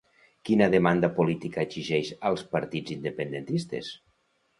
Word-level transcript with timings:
Quina 0.49 0.67
demanda 0.75 1.09
política 1.19 1.61
exigeix 1.65 2.09
als 2.29 2.45
partits 2.55 2.95
independentistes? 2.97 3.93